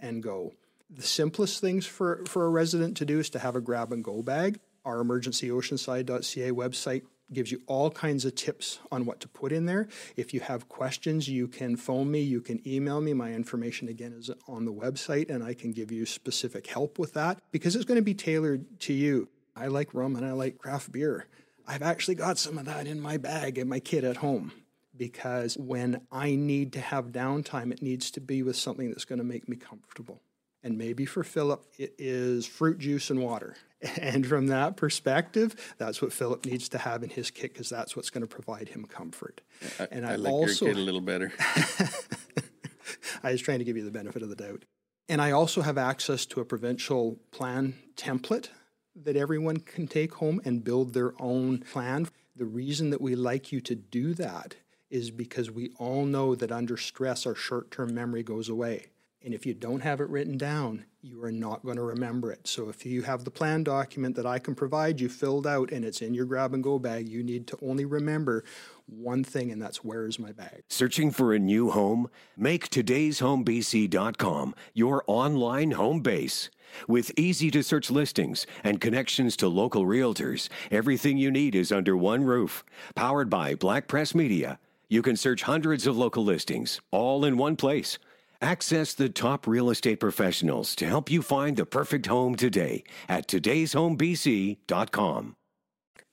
and 0.00 0.22
go. 0.22 0.54
The 0.90 1.02
simplest 1.02 1.60
things 1.60 1.84
for, 1.84 2.24
for 2.26 2.46
a 2.46 2.48
resident 2.48 2.96
to 2.96 3.04
do 3.04 3.18
is 3.18 3.28
to 3.30 3.38
have 3.38 3.54
a 3.56 3.60
grab 3.60 3.92
and 3.92 4.02
go 4.02 4.22
bag. 4.22 4.58
Our 4.88 5.04
emergencyoceanside.ca 5.04 6.50
website 6.52 7.02
gives 7.30 7.52
you 7.52 7.60
all 7.66 7.90
kinds 7.90 8.24
of 8.24 8.34
tips 8.34 8.78
on 8.90 9.04
what 9.04 9.20
to 9.20 9.28
put 9.28 9.52
in 9.52 9.66
there. 9.66 9.86
If 10.16 10.32
you 10.32 10.40
have 10.40 10.70
questions, 10.70 11.28
you 11.28 11.46
can 11.46 11.76
phone 11.76 12.10
me, 12.10 12.22
you 12.22 12.40
can 12.40 12.66
email 12.66 12.98
me. 13.02 13.12
My 13.12 13.34
information 13.34 13.88
again 13.88 14.14
is 14.14 14.30
on 14.46 14.64
the 14.64 14.72
website, 14.72 15.28
and 15.28 15.44
I 15.44 15.52
can 15.52 15.72
give 15.72 15.92
you 15.92 16.06
specific 16.06 16.68
help 16.68 16.98
with 16.98 17.12
that 17.12 17.38
because 17.52 17.76
it's 17.76 17.84
going 17.84 17.98
to 17.98 18.02
be 18.02 18.14
tailored 18.14 18.80
to 18.80 18.94
you. 18.94 19.28
I 19.54 19.66
like 19.66 19.92
rum 19.92 20.16
and 20.16 20.24
I 20.24 20.32
like 20.32 20.56
craft 20.56 20.90
beer. 20.90 21.26
I've 21.66 21.82
actually 21.82 22.14
got 22.14 22.38
some 22.38 22.56
of 22.56 22.64
that 22.64 22.86
in 22.86 22.98
my 22.98 23.18
bag 23.18 23.58
and 23.58 23.68
my 23.68 23.80
kit 23.80 24.04
at 24.04 24.16
home 24.16 24.52
because 24.96 25.58
when 25.58 26.00
I 26.10 26.34
need 26.34 26.72
to 26.72 26.80
have 26.80 27.08
downtime, 27.08 27.72
it 27.72 27.82
needs 27.82 28.10
to 28.12 28.22
be 28.22 28.42
with 28.42 28.56
something 28.56 28.88
that's 28.88 29.04
going 29.04 29.18
to 29.18 29.24
make 29.24 29.50
me 29.50 29.56
comfortable. 29.56 30.22
And 30.62 30.78
maybe 30.78 31.04
for 31.04 31.22
Philip, 31.22 31.66
it 31.76 31.94
is 31.98 32.46
fruit 32.46 32.78
juice 32.78 33.10
and 33.10 33.22
water. 33.22 33.54
And 33.96 34.26
from 34.26 34.48
that 34.48 34.76
perspective, 34.76 35.54
that's 35.78 36.02
what 36.02 36.12
Philip 36.12 36.44
needs 36.46 36.68
to 36.70 36.78
have 36.78 37.04
in 37.04 37.10
his 37.10 37.30
kit 37.30 37.52
because 37.52 37.68
that's 37.68 37.94
what's 37.94 38.10
going 38.10 38.22
to 38.22 38.26
provide 38.26 38.70
him 38.70 38.84
comfort. 38.84 39.40
I, 39.78 39.88
and 39.92 40.06
I, 40.06 40.12
I 40.12 40.16
like 40.16 40.32
also, 40.32 40.66
your 40.66 40.74
a 40.74 40.78
little 40.78 41.00
better. 41.00 41.32
I 43.22 43.32
was 43.32 43.40
trying 43.40 43.58
to 43.60 43.64
give 43.64 43.76
you 43.76 43.84
the 43.84 43.90
benefit 43.90 44.22
of 44.22 44.28
the 44.28 44.36
doubt. 44.36 44.64
And 45.08 45.22
I 45.22 45.30
also 45.30 45.62
have 45.62 45.78
access 45.78 46.26
to 46.26 46.40
a 46.40 46.44
provincial 46.44 47.18
plan 47.30 47.74
template 47.96 48.48
that 48.94 49.16
everyone 49.16 49.58
can 49.58 49.86
take 49.86 50.14
home 50.14 50.40
and 50.44 50.64
build 50.64 50.92
their 50.92 51.12
own 51.20 51.58
plan. 51.58 52.08
The 52.36 52.44
reason 52.44 52.90
that 52.90 53.00
we 53.00 53.14
like 53.14 53.52
you 53.52 53.60
to 53.62 53.74
do 53.74 54.12
that 54.14 54.56
is 54.90 55.10
because 55.10 55.50
we 55.50 55.70
all 55.78 56.04
know 56.04 56.34
that 56.34 56.50
under 56.50 56.76
stress, 56.76 57.26
our 57.26 57.34
short 57.34 57.70
term 57.70 57.94
memory 57.94 58.22
goes 58.22 58.48
away. 58.48 58.86
And 59.24 59.34
if 59.34 59.44
you 59.44 59.52
don't 59.52 59.80
have 59.80 60.00
it 60.00 60.08
written 60.08 60.38
down, 60.38 60.84
you 61.02 61.22
are 61.24 61.32
not 61.32 61.64
going 61.64 61.76
to 61.76 61.82
remember 61.82 62.30
it. 62.30 62.46
So 62.46 62.68
if 62.68 62.86
you 62.86 63.02
have 63.02 63.24
the 63.24 63.32
plan 63.32 63.64
document 63.64 64.14
that 64.14 64.26
I 64.26 64.38
can 64.38 64.54
provide 64.54 65.00
you 65.00 65.08
filled 65.08 65.46
out 65.46 65.72
and 65.72 65.84
it's 65.84 66.02
in 66.02 66.14
your 66.14 66.24
grab 66.24 66.54
and 66.54 66.62
go 66.62 66.78
bag, 66.78 67.08
you 67.08 67.24
need 67.24 67.48
to 67.48 67.58
only 67.60 67.84
remember 67.84 68.44
one 68.86 69.24
thing, 69.24 69.50
and 69.50 69.60
that's 69.60 69.84
where 69.84 70.06
is 70.06 70.18
my 70.18 70.32
bag. 70.32 70.62
Searching 70.68 71.10
for 71.10 71.34
a 71.34 71.38
new 71.38 71.70
home? 71.70 72.08
Make 72.36 72.70
today'shomebc.com 72.70 74.54
your 74.72 75.04
online 75.06 75.72
home 75.72 76.00
base. 76.00 76.48
With 76.86 77.10
easy 77.16 77.50
to 77.50 77.62
search 77.62 77.90
listings 77.90 78.46
and 78.62 78.80
connections 78.80 79.36
to 79.38 79.48
local 79.48 79.84
realtors, 79.84 80.48
everything 80.70 81.18
you 81.18 81.30
need 81.30 81.54
is 81.54 81.72
under 81.72 81.96
one 81.96 82.24
roof. 82.24 82.64
Powered 82.94 83.28
by 83.28 83.54
Black 83.54 83.88
Press 83.88 84.14
Media, 84.14 84.58
you 84.88 85.02
can 85.02 85.16
search 85.16 85.42
hundreds 85.42 85.86
of 85.86 85.96
local 85.96 86.24
listings 86.24 86.80
all 86.92 87.24
in 87.24 87.36
one 87.36 87.56
place 87.56 87.98
Access 88.40 88.94
the 88.94 89.08
top 89.08 89.48
real 89.48 89.68
estate 89.68 89.98
professionals 89.98 90.76
to 90.76 90.86
help 90.86 91.10
you 91.10 91.22
find 91.22 91.56
the 91.56 91.66
perfect 91.66 92.06
home 92.06 92.36
today 92.36 92.84
at 93.08 93.26
today'shomebc.com. 93.26 95.36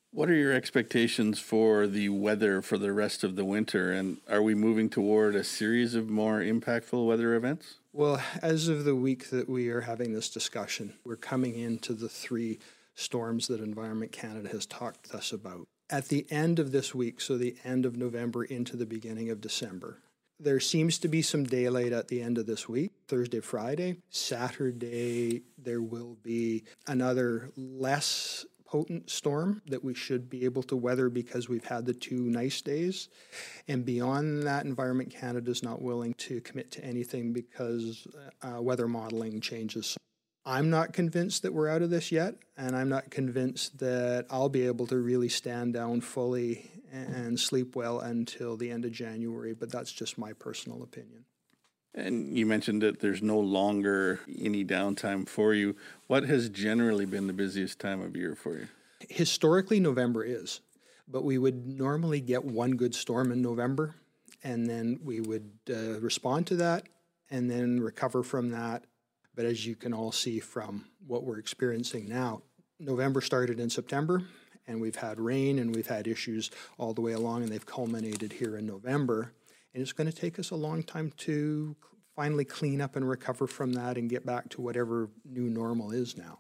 What 0.10 0.30
are 0.30 0.36
your 0.36 0.54
expectations 0.54 1.40
for 1.40 1.86
the 1.86 2.10
weather 2.10 2.64
for 2.64 2.80
the 2.80 2.94
rest 2.94 3.24
of 3.24 3.36
the 3.36 3.46
winter? 3.46 3.92
And 3.92 4.18
are 4.28 4.42
we 4.42 4.56
moving 4.56 4.90
toward 4.90 5.36
a 5.36 5.44
series 5.44 5.94
of 5.94 6.10
more 6.10 6.40
impactful 6.40 7.06
weather 7.06 7.36
events? 7.36 7.76
Well, 7.94 8.20
as 8.42 8.70
of 8.70 8.86
the 8.86 8.96
week 8.96 9.30
that 9.30 9.48
we 9.48 9.70
are 9.70 9.82
having 9.82 10.14
this 10.14 10.30
discussion, 10.30 10.96
we're 11.06 11.18
coming 11.18 11.60
into 11.60 11.94
the 11.94 12.10
three 12.10 12.58
storms 12.96 13.46
that 13.48 13.62
Environment 13.62 14.12
Canada 14.12 14.50
has 14.50 14.66
talked 14.66 15.12
to 15.12 15.18
us 15.18 15.32
about. 15.32 15.68
At 15.92 16.08
the 16.08 16.26
end 16.32 16.58
of 16.58 16.72
this 16.72 16.96
week, 16.96 17.22
so 17.22 17.38
the 17.38 17.56
end 17.64 17.86
of 17.86 17.98
November 17.98 18.44
into 18.44 18.76
the 18.76 18.88
beginning 18.88 19.30
of 19.30 19.42
December, 19.42 20.00
there 20.40 20.60
seems 20.60 21.00
to 21.00 21.08
be 21.08 21.22
some 21.22 21.44
daylight 21.44 21.94
at 21.94 22.08
the 22.08 22.22
end 22.22 22.38
of 22.38 22.46
this 22.46 22.68
week, 22.68 22.92
Thursday, 23.08 23.40
Friday. 23.40 23.98
Saturday, 24.10 25.44
there 25.58 25.82
will 25.82 26.18
be 26.24 26.64
another 26.88 27.52
less 27.56 28.46
potent 28.66 29.10
storm 29.10 29.62
that 29.68 29.84
we 29.84 29.94
should 29.94 30.30
be 30.30 30.44
able 30.44 30.64
to 30.64 30.76
weather 30.76 31.10
because 31.10 31.48
we've 31.48 31.66
had 31.66 31.86
the 31.86 31.94
two 31.94 32.20
nice 32.20 32.62
days. 32.62 33.10
And 33.68 33.86
beyond 33.86 34.44
that, 34.44 34.66
Environment 34.66 35.10
Canada 35.10 35.52
is 35.52 35.64
not 35.64 35.82
willing 35.82 36.14
to 36.16 36.42
commit 36.42 36.72
to 36.72 36.84
anything 36.84 37.32
because 37.32 38.08
uh, 38.42 38.62
weather 38.62 38.88
modeling 38.88 39.40
changes 39.40 39.98
I'm 40.48 40.70
not 40.70 40.94
convinced 40.94 41.42
that 41.42 41.54
we're 41.54 41.68
out 41.68 41.82
of 41.82 41.90
this 41.90 42.12
yet, 42.12 42.36
and 42.56 42.76
I'm 42.76 42.88
not 42.88 43.10
convinced 43.10 43.80
that 43.80 44.28
I'll 44.30 44.50
be 44.50 44.68
able 44.68 44.86
to 44.88 44.98
really 44.98 45.28
stand 45.28 45.74
down 45.74 46.02
fully 46.02 46.70
and 46.92 47.40
sleep 47.40 47.76
well 47.76 48.00
until 48.00 48.58
the 48.58 48.72
end 48.72 48.86
of 48.86 48.92
January, 48.92 49.54
but 49.54 49.72
that's 49.72 49.92
just 49.92 50.18
my 50.18 50.34
personal 50.34 50.84
opinion. 50.84 51.26
And 51.94 52.38
you 52.38 52.46
mentioned 52.46 52.82
that 52.82 53.00
there's 53.00 53.22
no 53.22 53.40
longer 53.40 54.20
any 54.38 54.66
downtime 54.66 55.28
for 55.28 55.54
you. 55.54 55.76
What 56.08 56.24
has 56.26 56.50
generally 56.50 57.06
been 57.06 57.28
the 57.28 57.34
busiest 57.34 57.80
time 57.80 58.02
of 58.02 58.16
year 58.18 58.36
for 58.36 58.58
you? 58.58 58.68
Historically, 59.10 59.80
November 59.80 60.24
is, 60.24 60.60
but 61.08 61.24
we 61.24 61.38
would 61.38 61.66
normally 61.66 62.20
get 62.20 62.44
one 62.44 62.72
good 62.72 62.94
storm 62.94 63.32
in 63.32 63.42
November, 63.42 63.96
and 64.44 64.70
then 64.70 65.00
we 65.04 65.22
would 65.22 65.52
uh, 65.70 66.00
respond 66.02 66.48
to 66.48 66.56
that 66.58 66.84
and 67.30 67.50
then 67.50 67.80
recover 67.80 68.24
from 68.24 68.50
that 68.52 68.84
but 69.36 69.46
as 69.46 69.66
you 69.66 69.76
can 69.76 69.94
all 69.94 70.12
see 70.12 70.40
from 70.40 70.86
what 71.06 71.24
we're 71.24 71.40
experiencing 71.40 72.08
now, 72.08 72.42
November 72.80 73.22
started 73.22 73.60
in 73.60 73.70
September, 73.70 74.24
and 74.68 74.82
we've 74.82 74.96
had 74.96 75.20
rain 75.20 75.60
and 75.60 75.76
we've 75.76 75.88
had 75.88 76.08
issues 76.08 76.52
all 76.78 76.94
the 76.94 77.02
way 77.02 77.14
along, 77.14 77.44
and 77.44 77.52
they've 77.52 77.66
culminated 77.66 78.34
here 78.34 78.58
in 78.58 78.66
November. 78.66 79.34
And 79.74 79.82
it's 79.82 79.94
going 79.94 80.10
to 80.10 80.16
take 80.16 80.40
us 80.40 80.52
a 80.52 80.56
long 80.56 80.84
time 80.84 81.12
to 81.18 81.76
finally 82.16 82.46
clean 82.46 82.82
up 82.82 82.96
and 82.96 83.08
recover 83.08 83.46
from 83.46 83.74
that 83.74 83.98
and 83.98 84.10
get 84.10 84.26
back 84.26 84.50
to 84.50 84.62
whatever 84.62 85.10
new 85.26 85.50
normal 85.50 85.92
is 85.92 86.16
now. 86.18 86.40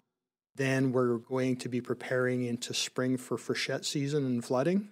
Then 0.55 0.94
we're 0.94 1.17
going 1.17 1.58
to 1.58 1.70
be 1.70 1.82
preparing 1.82 2.46
into 2.46 2.74
spring 2.74 3.17
for 3.17 3.38
freshet 3.38 3.86
season 3.86 4.25
and 4.25 4.44
flooding. 4.44 4.89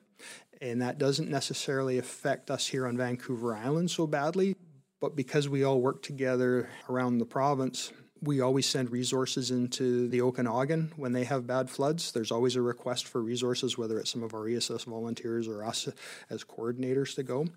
And 0.62 0.82
that 0.82 0.98
doesn't 0.98 1.30
necessarily 1.30 1.98
affect 1.98 2.52
us 2.52 2.68
here 2.68 2.86
on 2.86 2.98
Vancouver 2.98 3.56
Island 3.56 3.92
so 3.92 4.08
badly, 4.08 4.56
but 5.00 5.16
because 5.16 5.50
we 5.50 5.64
all 5.64 5.82
work 5.82 6.02
together 6.02 6.70
around 6.90 7.18
the 7.18 7.26
province, 7.26 7.92
we 8.24 8.40
always 8.40 8.66
send 8.66 8.90
resources 8.90 9.52
into 9.52 10.08
the 10.08 10.22
Okanagan 10.22 10.94
when 10.96 11.12
they 11.12 11.26
have 11.26 11.46
bad 11.46 11.70
floods. 11.70 12.12
There's 12.12 12.32
always 12.32 12.56
a 12.56 12.62
request 12.62 13.08
for 13.08 13.22
resources, 13.22 13.78
whether 13.78 14.00
it's 14.00 14.12
some 14.12 14.24
of 14.24 14.34
our 14.34 14.48
ESS 14.48 14.86
volunteers 14.86 15.48
or 15.48 15.64
us 15.64 15.90
as 16.30 16.44
coordinators 16.44 17.16
to 17.16 17.24
go. 17.24 17.48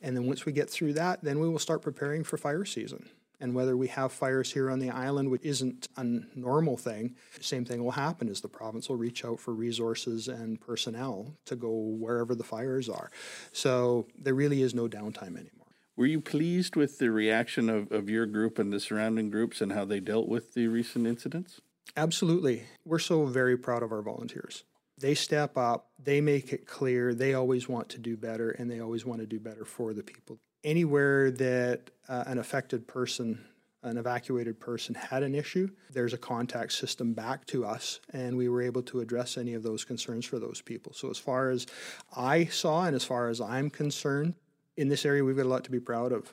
And 0.00 0.16
then 0.16 0.26
once 0.26 0.44
we 0.44 0.52
get 0.52 0.68
through 0.68 0.94
that, 0.94 1.22
then 1.22 1.38
we 1.38 1.48
will 1.48 1.60
start 1.60 1.82
preparing 1.82 2.24
for 2.24 2.36
fire 2.36 2.64
season. 2.64 3.08
And 3.40 3.54
whether 3.54 3.76
we 3.76 3.88
have 3.88 4.12
fires 4.12 4.52
here 4.52 4.70
on 4.70 4.78
the 4.78 4.90
island, 4.90 5.30
which 5.30 5.42
isn't 5.44 5.88
a 5.96 6.04
normal 6.34 6.76
thing, 6.76 7.16
same 7.40 7.64
thing 7.64 7.82
will 7.82 7.92
happen 7.92 8.28
is 8.28 8.40
the 8.40 8.48
province 8.48 8.88
will 8.88 8.96
reach 8.96 9.24
out 9.24 9.40
for 9.40 9.52
resources 9.52 10.28
and 10.28 10.60
personnel 10.60 11.34
to 11.46 11.56
go 11.56 11.70
wherever 11.70 12.34
the 12.34 12.44
fires 12.44 12.88
are. 12.88 13.10
So 13.52 14.06
there 14.16 14.34
really 14.34 14.62
is 14.62 14.74
no 14.74 14.88
downtime 14.88 15.36
anymore. 15.36 15.61
Were 15.96 16.06
you 16.06 16.20
pleased 16.20 16.74
with 16.74 16.98
the 16.98 17.10
reaction 17.10 17.68
of, 17.68 17.92
of 17.92 18.08
your 18.08 18.24
group 18.26 18.58
and 18.58 18.72
the 18.72 18.80
surrounding 18.80 19.30
groups 19.30 19.60
and 19.60 19.72
how 19.72 19.84
they 19.84 20.00
dealt 20.00 20.28
with 20.28 20.54
the 20.54 20.68
recent 20.68 21.06
incidents? 21.06 21.60
Absolutely. 21.96 22.64
We're 22.84 22.98
so 22.98 23.26
very 23.26 23.58
proud 23.58 23.82
of 23.82 23.92
our 23.92 24.02
volunteers. 24.02 24.64
They 24.98 25.14
step 25.14 25.58
up, 25.58 25.90
they 25.98 26.20
make 26.20 26.52
it 26.52 26.66
clear, 26.66 27.14
they 27.14 27.34
always 27.34 27.68
want 27.68 27.88
to 27.90 27.98
do 27.98 28.16
better, 28.16 28.50
and 28.50 28.70
they 28.70 28.80
always 28.80 29.04
want 29.04 29.20
to 29.20 29.26
do 29.26 29.40
better 29.40 29.64
for 29.64 29.92
the 29.92 30.02
people. 30.02 30.38
Anywhere 30.64 31.30
that 31.32 31.90
uh, 32.08 32.24
an 32.26 32.38
affected 32.38 32.86
person, 32.86 33.44
an 33.82 33.98
evacuated 33.98 34.60
person 34.60 34.94
had 34.94 35.22
an 35.22 35.34
issue, 35.34 35.68
there's 35.90 36.12
a 36.12 36.18
contact 36.18 36.72
system 36.72 37.14
back 37.14 37.46
to 37.46 37.64
us, 37.64 38.00
and 38.12 38.36
we 38.36 38.48
were 38.48 38.62
able 38.62 38.82
to 38.82 39.00
address 39.00 39.36
any 39.36 39.54
of 39.54 39.62
those 39.62 39.84
concerns 39.84 40.24
for 40.24 40.38
those 40.38 40.60
people. 40.60 40.92
So, 40.92 41.10
as 41.10 41.18
far 41.18 41.50
as 41.50 41.66
I 42.16 42.44
saw, 42.44 42.84
and 42.84 42.94
as 42.94 43.04
far 43.04 43.28
as 43.28 43.40
I'm 43.40 43.70
concerned, 43.70 44.34
in 44.76 44.88
this 44.88 45.04
area, 45.04 45.24
we've 45.24 45.36
got 45.36 45.46
a 45.46 45.48
lot 45.48 45.64
to 45.64 45.70
be 45.70 45.80
proud 45.80 46.12
of. 46.12 46.32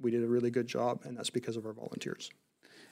We 0.00 0.10
did 0.10 0.24
a 0.24 0.26
really 0.26 0.50
good 0.50 0.66
job, 0.66 1.00
and 1.04 1.16
that's 1.16 1.30
because 1.30 1.56
of 1.56 1.66
our 1.66 1.72
volunteers. 1.72 2.30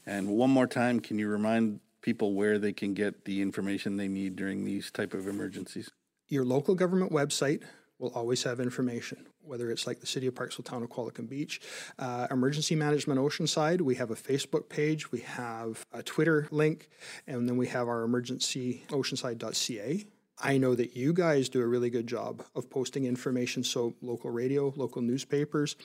And 0.06 0.28
one 0.28 0.50
more 0.50 0.66
time, 0.66 1.00
can 1.00 1.18
you 1.18 1.28
remind 1.28 1.80
people 2.02 2.34
where 2.34 2.58
they 2.58 2.72
can 2.72 2.94
get 2.94 3.24
the 3.24 3.42
information 3.42 3.96
they 3.96 4.08
need 4.08 4.36
during 4.36 4.64
these 4.64 4.90
type 4.90 5.14
of 5.14 5.26
emergencies? 5.26 5.90
Your 6.28 6.44
local 6.44 6.74
government 6.74 7.12
website 7.12 7.62
will 7.98 8.12
always 8.14 8.42
have 8.44 8.60
information, 8.60 9.26
whether 9.42 9.70
it's 9.70 9.86
like 9.86 10.00
the 10.00 10.06
City 10.06 10.26
of 10.26 10.34
Parksville, 10.34 10.64
Town 10.64 10.82
of 10.82 10.88
Qualicum 10.88 11.28
Beach, 11.28 11.60
uh, 11.98 12.26
Emergency 12.30 12.74
Management 12.74 13.20
Oceanside. 13.20 13.82
We 13.82 13.96
have 13.96 14.10
a 14.10 14.14
Facebook 14.14 14.70
page, 14.70 15.12
we 15.12 15.20
have 15.20 15.84
a 15.92 16.02
Twitter 16.02 16.48
link, 16.50 16.88
and 17.26 17.46
then 17.48 17.58
we 17.58 17.66
have 17.66 17.88
our 17.88 18.06
emergencyoceanside.ca 18.06 20.06
I 20.42 20.56
know 20.56 20.74
that 20.74 20.96
you 20.96 21.12
guys 21.12 21.48
do 21.48 21.60
a 21.60 21.66
really 21.66 21.90
good 21.90 22.06
job 22.06 22.42
of 22.54 22.70
posting 22.70 23.04
information. 23.04 23.62
So, 23.62 23.94
local 24.00 24.30
radio, 24.30 24.72
local 24.74 25.02
newspapers, 25.02 25.76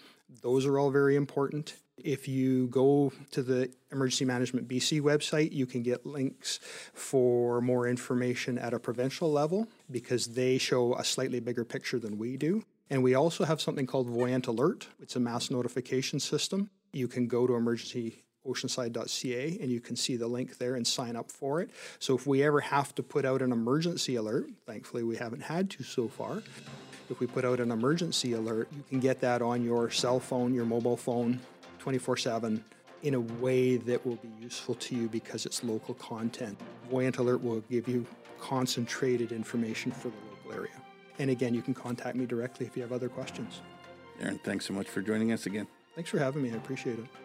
those 0.41 0.65
are 0.65 0.79
all 0.79 0.91
very 0.91 1.15
important. 1.15 1.75
If 1.97 2.27
you 2.27 2.67
go 2.67 3.12
to 3.31 3.43
the 3.43 3.71
Emergency 3.91 4.25
Management 4.25 4.67
BC 4.67 5.01
website, 5.01 5.51
you 5.51 5.65
can 5.65 5.83
get 5.83 6.05
links 6.05 6.59
for 6.93 7.62
more 7.62 7.88
information 7.88 8.57
at 8.57 8.74
a 8.74 8.79
provincial 8.79 9.31
level 9.31 9.67
because 9.91 10.27
they 10.27 10.57
show 10.57 10.95
a 10.95 11.03
slightly 11.03 11.39
bigger 11.39 11.65
picture 11.65 12.00
than 12.00 12.17
we 12.17 12.38
do. 12.38 12.63
And 12.89 13.01
we 13.01 13.15
also 13.15 13.45
have 13.45 13.62
something 13.62 13.88
called 13.88 14.07
Voyent 14.07 14.47
Alert. 14.47 14.88
It's 15.01 15.15
a 15.15 15.19
mass 15.19 15.50
notification 15.50 16.19
system. 16.19 16.69
You 16.93 17.07
can 17.07 17.27
go 17.27 17.47
to 17.47 17.53
emergencyoceanside.ca 18.45 19.57
and 19.61 19.71
you 19.71 19.79
can 19.79 19.95
see 19.95 20.15
the 20.15 20.27
link 20.27 20.57
there 20.57 20.75
and 20.75 20.85
sign 20.85 21.15
up 21.15 21.31
for 21.31 21.61
it. 21.61 21.69
So 21.99 22.15
if 22.15 22.27
we 22.27 22.43
ever 22.43 22.61
have 22.61 22.93
to 22.95 23.03
put 23.03 23.25
out 23.25 23.41
an 23.41 23.51
emergency 23.51 24.15
alert, 24.15 24.49
thankfully 24.65 25.03
we 25.03 25.17
haven't 25.17 25.43
had 25.43 25.69
to 25.71 25.83
so 25.83 26.07
far, 26.07 26.43
if 27.09 27.19
we 27.19 27.27
put 27.27 27.45
out 27.45 27.59
an 27.59 27.71
emergency 27.71 28.33
alert, 28.33 28.67
you 28.75 28.83
can 28.89 28.99
get 28.99 29.21
that 29.21 29.41
on 29.41 29.63
your 29.63 29.91
cell 29.91 30.19
phone, 30.19 30.53
your 30.53 30.65
mobile 30.65 30.97
phone, 30.97 31.39
24 31.79 32.17
7 32.17 32.63
in 33.03 33.13
a 33.13 33.19
way 33.19 33.77
that 33.77 34.03
will 34.03 34.15
be 34.15 34.29
useful 34.41 34.73
to 34.73 34.95
you 34.95 35.07
because 35.07 35.45
it's 35.45 35.63
local 35.63 35.93
content. 35.93 36.59
Voyent 36.89 37.17
Alert 37.19 37.43
will 37.43 37.59
give 37.69 37.87
you 37.87 38.03
concentrated 38.39 39.31
information 39.31 39.91
for 39.91 40.07
the 40.07 40.15
local 40.31 40.59
area. 40.59 40.81
And 41.19 41.29
again, 41.29 41.53
you 41.53 41.61
can 41.61 41.75
contact 41.75 42.15
me 42.15 42.25
directly 42.25 42.65
if 42.65 42.75
you 42.75 42.81
have 42.81 42.91
other 42.91 43.09
questions. 43.09 43.61
Aaron, 44.19 44.39
thanks 44.39 44.65
so 44.65 44.73
much 44.73 44.87
for 44.87 45.01
joining 45.01 45.31
us 45.31 45.45
again. 45.45 45.67
Thanks 45.93 46.09
for 46.09 46.17
having 46.17 46.41
me. 46.41 46.51
I 46.51 46.55
appreciate 46.55 46.97
it. 46.97 47.25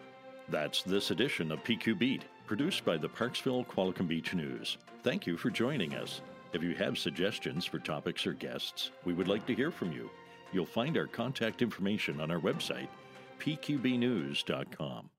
That's 0.51 0.83
this 0.83 1.11
edition 1.11 1.49
of 1.49 1.63
PQ 1.63 1.97
Beat, 1.97 2.25
produced 2.45 2.83
by 2.83 2.97
the 2.97 3.07
Parksville 3.07 3.65
Qualicum 3.67 4.05
Beach 4.05 4.33
News. 4.33 4.77
Thank 5.01 5.25
you 5.25 5.37
for 5.37 5.49
joining 5.49 5.95
us. 5.95 6.19
If 6.51 6.61
you 6.61 6.75
have 6.75 6.97
suggestions 6.97 7.65
for 7.65 7.79
topics 7.79 8.27
or 8.27 8.33
guests, 8.33 8.91
we 9.05 9.13
would 9.13 9.29
like 9.29 9.45
to 9.47 9.55
hear 9.55 9.71
from 9.71 9.93
you. 9.93 10.09
You'll 10.51 10.65
find 10.65 10.97
our 10.97 11.07
contact 11.07 11.61
information 11.61 12.19
on 12.19 12.29
our 12.29 12.39
website, 12.39 12.89
pqbnews.com. 13.39 15.09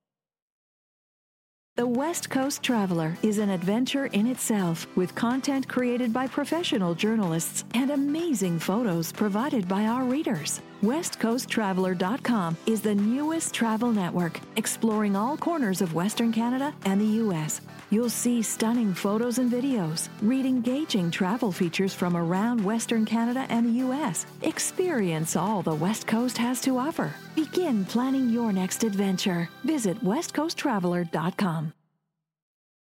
The 1.76 1.86
West 1.86 2.28
Coast 2.28 2.62
Traveler 2.62 3.16
is 3.22 3.38
an 3.38 3.48
adventure 3.48 4.06
in 4.08 4.26
itself 4.26 4.86
with 4.94 5.14
content 5.14 5.66
created 5.66 6.12
by 6.12 6.26
professional 6.26 6.94
journalists 6.94 7.64
and 7.72 7.90
amazing 7.90 8.58
photos 8.58 9.10
provided 9.10 9.66
by 9.66 9.86
our 9.86 10.04
readers. 10.04 10.60
WestCoastTraveler.com 10.82 12.56
is 12.66 12.80
the 12.80 12.94
newest 12.94 13.54
travel 13.54 13.92
network 13.92 14.40
exploring 14.56 15.14
all 15.14 15.36
corners 15.36 15.80
of 15.80 15.94
Western 15.94 16.32
Canada 16.32 16.74
and 16.84 17.00
the 17.00 17.18
U.S. 17.22 17.60
You'll 17.90 18.10
see 18.10 18.42
stunning 18.42 18.92
photos 18.92 19.38
and 19.38 19.52
videos, 19.52 20.08
read 20.22 20.44
engaging 20.44 21.10
travel 21.10 21.52
features 21.52 21.94
from 21.94 22.16
around 22.16 22.64
Western 22.64 23.04
Canada 23.04 23.46
and 23.48 23.66
the 23.66 23.78
U.S. 23.84 24.26
Experience 24.42 25.36
all 25.36 25.62
the 25.62 25.74
West 25.74 26.08
Coast 26.08 26.36
has 26.38 26.60
to 26.62 26.78
offer. 26.78 27.14
Begin 27.36 27.84
planning 27.84 28.28
your 28.30 28.52
next 28.52 28.82
adventure. 28.82 29.48
Visit 29.64 30.02
WestCoastTraveler.com. 30.02 31.72